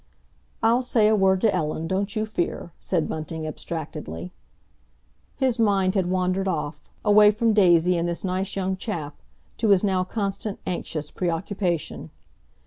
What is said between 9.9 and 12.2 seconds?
constant anxious preoccupation.